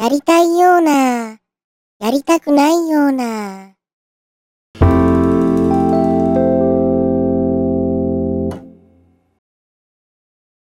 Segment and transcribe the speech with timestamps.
[0.00, 1.38] やりたいような、
[1.98, 3.59] やりたくないような。